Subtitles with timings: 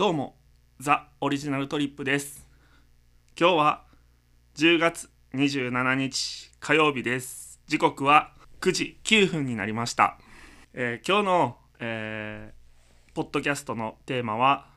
[0.00, 0.34] どうも
[0.78, 2.48] ザ・オリジナルトリップです。
[3.38, 3.84] 今日は
[4.56, 7.60] 10月27日火曜日です。
[7.66, 8.32] 時刻は
[8.62, 10.16] 9時9分になりました、
[10.72, 14.68] えー今日の、えーポッドキャストのテーマは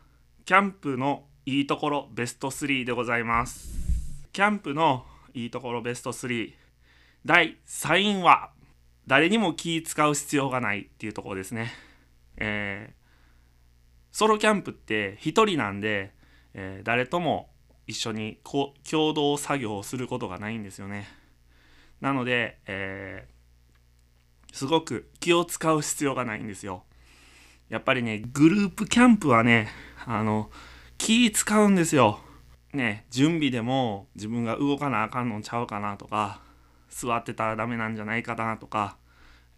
[0.44, 3.70] キャンプのいいところベスト3でございます。
[4.34, 6.52] キャンプのいいところベスト3
[7.26, 8.50] 第3位は
[9.08, 11.72] 誰にも気使う必要がないっていうところですね。
[12.36, 13.03] えー
[14.14, 16.14] ソロキャンプって一人なんで、
[16.54, 17.50] えー誰とも
[17.86, 21.08] 一緒にこ共同作業をすることがないんですよね。
[22.00, 23.34] なので、えー
[24.56, 26.84] すごく気を使う必要がないんですよ。
[27.70, 29.68] やっぱりね、グループキャンプはね、
[30.06, 30.52] あの、
[31.00, 32.20] 気使うんですよ。
[32.72, 36.40] ね、準備でも自分が動かなあかんのちゃうかなとか、
[36.88, 38.96] 座ってたらダメなんじゃないかなとか、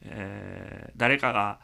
[0.01, 1.59] えー誰かが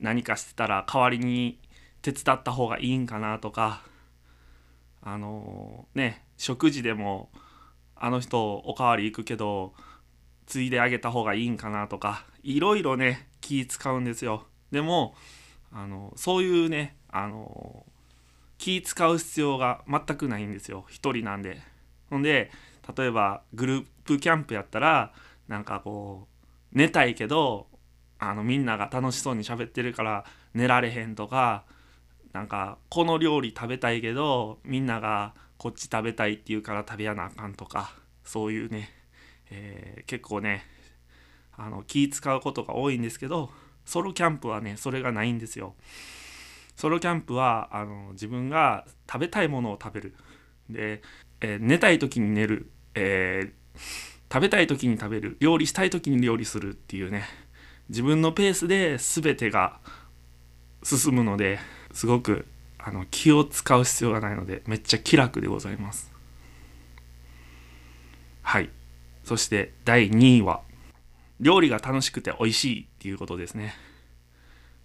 [0.00, 1.60] 何かしてたら代わりに
[2.02, 3.82] 手伝った方がいいんかなとか
[5.02, 7.30] あのね食事でも
[7.96, 9.72] あの人おかわり行くけど
[10.46, 14.46] ついであげた方がいいんかなとかいろいろね気使うんですよ。
[14.70, 15.14] でも
[15.72, 17.84] あのそういうねあの
[18.56, 20.84] 気使う必要が全くないんですよ。
[20.88, 21.60] 一人なんで。
[22.10, 22.50] ほんで
[22.96, 25.12] 例えばグループキャンプやったら
[25.46, 26.26] なんかこ
[26.72, 27.66] う寝たいけど
[28.18, 31.64] あのみんなが楽しそうに喋ってるから寝られへんとか
[32.32, 37.92] なんかこの料理食べたいけどみんながこっち食べたいって言うから食べやなあかんとか
[38.24, 38.90] そういうね、
[39.50, 40.64] えー結構ね
[41.56, 43.50] あの気使うことが多いんですけど
[43.84, 45.74] ソロキャンプはねそれがないんですよ。
[46.76, 50.14] ソロキャンプはあの自分が食べたいものを食べる。
[50.70, 51.02] で、
[51.40, 53.80] えー寝たい時に寝る、えー
[54.30, 55.36] 食べたい時に食べる。
[55.40, 57.24] 料理したい時に料理するっていうね。
[57.88, 59.80] 自分のペースで全てが
[60.82, 61.58] 進むので
[61.92, 62.46] すごく
[62.78, 66.12] あの気を使う必要がないのでめっちゃ気楽でございます。
[68.42, 68.70] はい。
[69.24, 70.62] そして第2位は
[71.40, 73.74] 料理が楽しくて美味しいっていうことですね。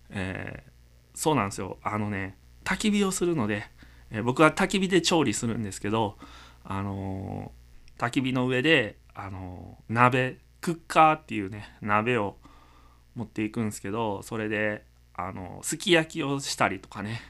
[0.09, 0.73] えー
[1.15, 1.77] そうなんですよ。
[1.83, 3.67] あのね焚き火をするので、
[4.09, 6.17] えー僕は焚き火で調理するんですけど
[6.63, 12.35] あのー焚き火の上であのー鍋クッカーっていうね鍋を
[13.15, 14.83] 持っていくんですけどそれで
[15.15, 17.21] あのすき焼きをしたりとかね。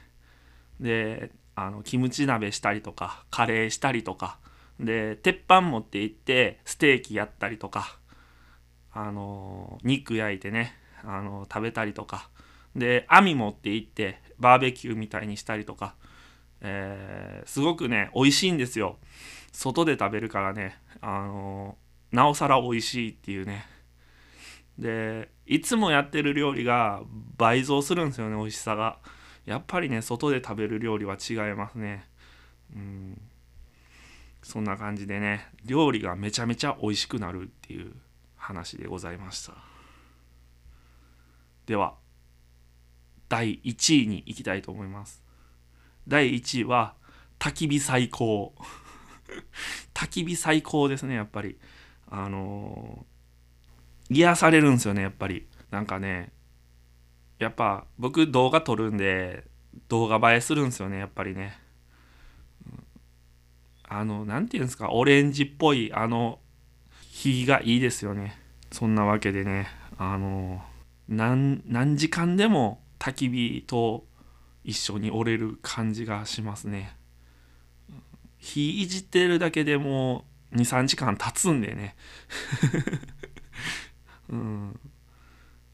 [0.80, 4.38] であのキムチ鍋したりとかカレーしたりとか。
[4.80, 7.98] で鉄板持って行ってステーキやったりとか。
[8.96, 12.28] あの肉焼いてねあの食べたりとか。
[12.76, 15.94] で網持って行ってバーベキューみたいにしたりとか、
[16.60, 18.98] えーすごくね美味しいんですよ。
[19.52, 21.76] 外で食べるからねあの
[22.10, 23.64] なおさら美味しいっていうね。
[24.78, 27.02] でいつもやってる料理が
[27.36, 28.98] 倍増するんですよね美味しさが。
[29.46, 32.08] やっぱりね外で食べる料理は違いますね。
[32.74, 33.20] うん。
[34.42, 37.92] そんな感じでね料理がめちゃめちゃ美味しくなるっていう
[38.36, 39.54] 話でございました。
[41.66, 41.94] では
[43.28, 45.22] 第1位に行きたいと思います。
[46.08, 46.94] 第1位は
[47.38, 48.54] 焚き火最高。
[49.94, 51.58] 焚き火最高ですねやっぱり。
[52.10, 53.13] あのー
[54.10, 55.46] 癒されるんですよねやっぱり。
[55.70, 56.30] なんかね
[57.38, 59.44] やっぱ僕動画撮るんで
[59.88, 61.58] 動画映えするんですよねやっぱりね。
[63.86, 66.38] あのなんていうんですかオレンジっぽいあの
[67.10, 68.38] 火がいいですよね。
[68.70, 70.62] そんなわけでねあの
[71.08, 74.04] 何時間でも焚き火と
[74.64, 76.96] 一緒に折れる感じがしますね。
[78.38, 81.96] 火いじってるだけでもう23時間経つんでね。
[84.28, 84.80] うん、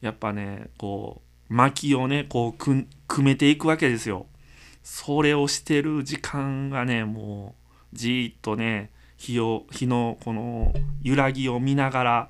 [0.01, 4.27] やっぱねこう薪をねこうく組めていくわけですよ。
[4.83, 7.55] それをしてる時間がねも
[7.93, 10.73] うじーっとね火を火のこの
[11.03, 12.29] 揺らぎを見ながら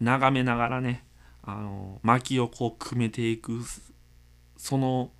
[0.00, 1.04] 眺めながらね
[1.42, 3.60] あの薪をこう組めていく
[4.56, 5.10] その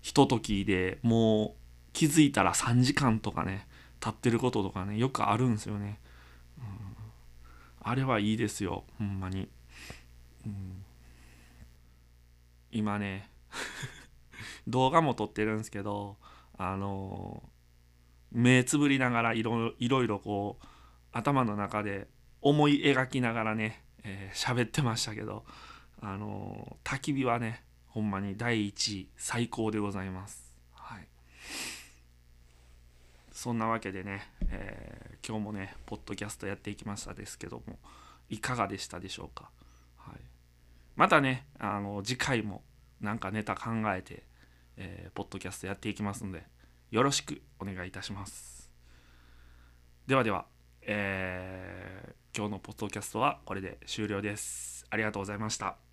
[0.00, 3.66] ひとときでもう気づいたら3時間とかね
[4.00, 5.98] 経ってることとかねよくあるんですよね。
[7.88, 8.82] あれはいいですよ。
[8.98, 9.48] ほんまに、
[10.44, 10.84] うん。
[12.72, 13.30] 今ね
[14.66, 16.16] 動画も撮ってるんですけど
[16.58, 17.48] あの
[18.32, 20.66] 目つぶりながらいろいろこう
[21.12, 22.08] 頭の中で
[22.40, 25.44] 思い描きながらねえー喋、ってましたけど
[26.00, 30.56] あの焚き火はねほんまに第一位最高でございます。
[30.72, 31.06] はい。
[33.30, 37.78] そんなわけでね、えー今日もねポッドキャストやっていきましたですけども
[38.28, 39.50] いかがでしたでしょうか、
[39.96, 40.20] はい、
[40.96, 42.62] またねあの次回も
[43.00, 44.24] なんかネタ考えて
[44.76, 46.44] えーポッドキャストやっていきますので
[46.90, 48.70] よろしくお願いいたします。
[50.06, 50.46] ではでは、
[50.82, 54.84] えー今日のポッドキャストはこれで終了です。
[54.90, 55.85] ありがとうございました。